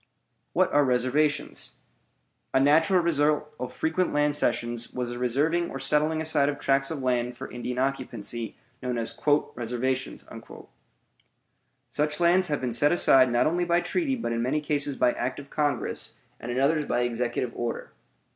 WHAT 0.53 0.73
ARE 0.73 0.83
RESERVATIONS? 0.83 1.75
A 2.55 2.59
natural 2.59 3.03
result 3.03 3.53
of 3.59 3.71
frequent 3.71 4.11
land 4.11 4.33
cessions 4.33 4.91
was 4.93 5.09
the 5.09 5.19
reserving 5.19 5.69
or 5.69 5.77
setting 5.77 6.19
aside 6.19 6.49
of 6.49 6.57
tracts 6.57 6.89
of 6.89 7.03
land 7.03 7.37
for 7.37 7.51
Indian 7.51 7.77
occupancy, 7.77 8.55
known 8.81 8.97
as 8.97 9.15
"reservations." 9.53 10.27
Such 11.87 12.19
lands 12.19 12.47
have 12.47 12.61
been 12.61 12.73
set 12.73 12.91
aside 12.91 13.31
not 13.31 13.45
only 13.45 13.63
by 13.63 13.79
treaty 13.79 14.15
but 14.15 14.31
in 14.33 14.41
many 14.41 14.59
cases 14.59 14.95
by 14.95 15.11
act 15.11 15.39
of 15.39 15.51
Congress, 15.51 16.15
and 16.39 16.51
in 16.51 16.59
others 16.59 16.85
by 16.85 17.01
executive 17.01 17.51
order. 17.55 17.91